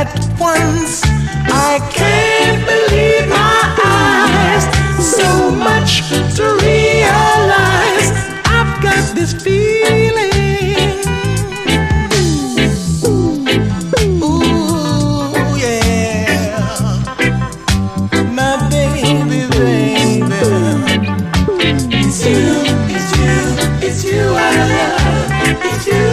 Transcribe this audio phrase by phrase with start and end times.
[0.00, 1.02] at once.
[1.68, 4.64] I can't believe my eyes.
[5.18, 8.08] So much to realize.
[8.46, 10.30] I've got this feeling.
[23.82, 25.64] It's you I love.
[25.64, 26.09] It's you.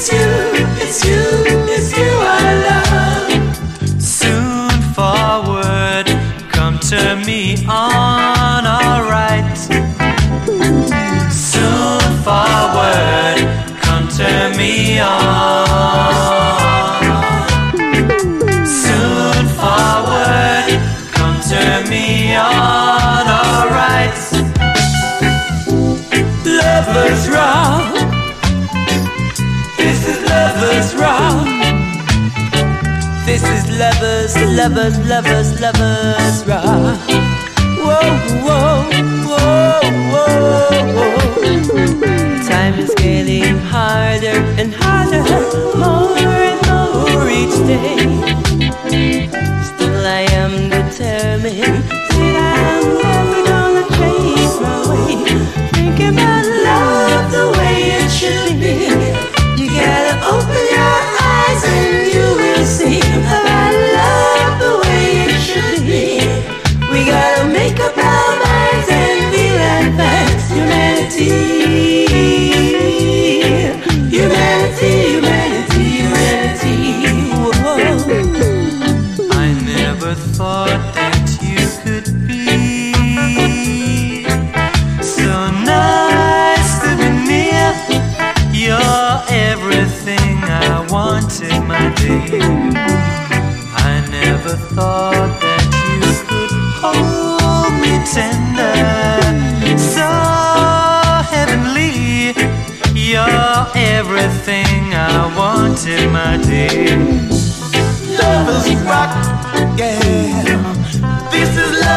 [0.00, 0.30] It's you,
[0.80, 1.22] it's you,
[1.74, 4.00] it's you I love.
[4.00, 6.06] Soon forward,
[6.52, 6.78] come
[7.26, 8.08] me on.
[11.28, 13.38] Soon forward,
[13.82, 14.06] come
[14.56, 15.66] me on.
[18.64, 20.78] Soon forward,
[21.12, 21.40] come
[21.90, 22.87] me on.
[33.56, 36.98] Is lovers, lovers, lovers, lovers rock.
[37.86, 38.10] Whoa,
[38.44, 38.82] whoa,
[39.28, 39.80] whoa,
[40.12, 41.28] whoa, whoa.
[42.48, 44.74] Time is getting harder and
[80.18, 84.24] thought that you could be
[85.02, 87.70] so nice to be near.
[88.52, 92.42] You're everything I wanted, my dear.
[93.90, 96.52] I never thought that you could
[96.82, 98.78] hold me tender,
[99.78, 100.08] so
[101.34, 102.34] heavenly.
[102.94, 107.37] You're everything I wanted, my dear.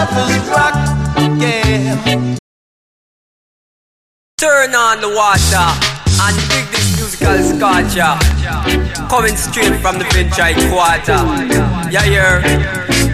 [0.02, 0.74] This is rock,
[1.38, 2.36] yeah.
[4.40, 5.68] Turn on the water
[6.24, 8.18] and dig this musical sculpture.
[9.08, 11.22] Coming straight from the Pinchite Quarter.
[11.92, 13.11] Yeah, yeah.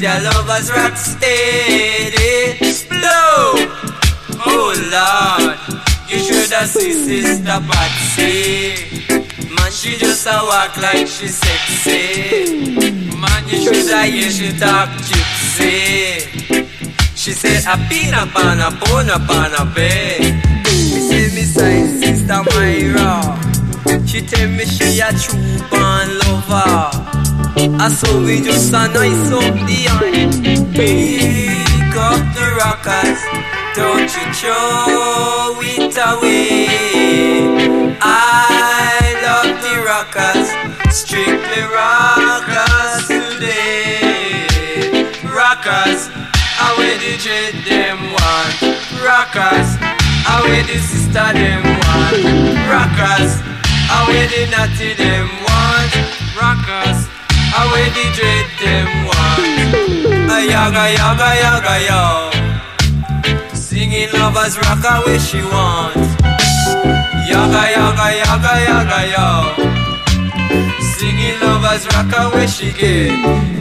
[0.00, 2.58] Dance your lovers rock steady.
[2.88, 3.54] Blow!
[4.44, 5.58] Oh Lord,
[6.08, 8.74] you should have seen Sister Patsy.
[9.48, 12.74] Man, she just a walk like she sexy.
[13.16, 16.66] Man, you should have hear she talk gypsy.
[17.14, 20.40] She said, a pina pana pona pana bay.
[20.64, 23.38] Me say me side sister Myra.
[24.06, 27.25] She tell me she a true born lover.
[27.58, 29.86] I saw we just a nice up the.
[30.74, 33.20] Pick up the rockers.
[33.74, 36.68] Don't you throw it away.
[38.02, 40.52] I love the rockers.
[40.94, 45.08] Strictly rockers today.
[45.24, 46.10] Rockers.
[46.58, 48.56] I wear the dread them want
[49.04, 49.76] Rockers
[50.26, 52.24] I the sister them want
[52.66, 53.42] Rockers
[54.28, 55.45] the natty them want
[57.72, 60.30] Wear the dread them want.
[60.30, 62.02] A yaga yaga yaga yo.
[63.54, 65.96] Singing lovers rock away she want
[67.28, 69.28] Yaga yaga yaga yaga yo.
[70.80, 73.55] Singing lovers rock away she get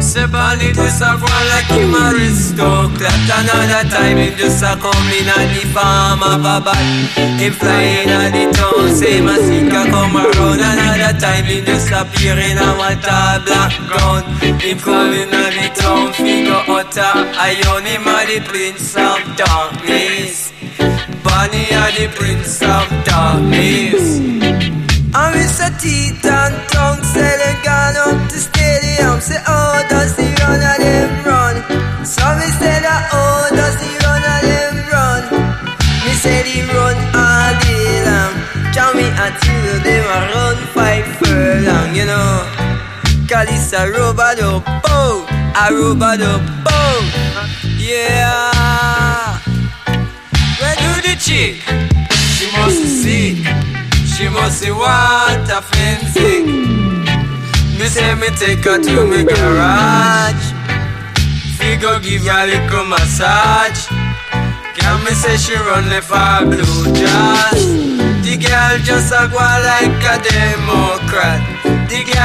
[0.00, 5.28] Say Bonnie just a run like him aristocrat Another time him just a come in
[5.28, 6.78] at the farm of a bat
[7.38, 12.38] Him flying at the town, say my sinker come around Another time him just appear
[12.38, 14.24] in a water black ground
[14.62, 20.52] Him coming at the town, figure utter Ion him a prince of darkness.
[21.24, 24.18] Bonnie a the prince of darkness.
[25.14, 28.47] And we say teeth and tongue they gone up to
[39.86, 42.44] them a run five furlong you know
[43.28, 43.84] Cause a
[46.64, 46.96] bow
[47.76, 49.38] Yeah
[50.60, 51.56] Where do the chick?
[52.36, 53.68] She must be sick
[54.18, 56.42] she must see what a frenzy.
[57.78, 60.44] Me say me take her to me garage.
[61.56, 63.86] Figure give her a little massage.
[64.76, 68.07] Can me say she run left her blue jazz.
[68.28, 71.40] The girl just a go like a Democrat.
[71.88, 72.14] The girl